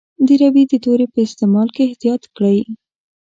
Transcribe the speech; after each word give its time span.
د 0.25 0.29
روي 0.41 0.63
د 0.67 0.73
توري 0.83 1.05
په 1.13 1.19
استعمال 1.27 1.67
کې 1.75 1.81
احتیاط 1.87 2.23
کړی. 2.35 2.59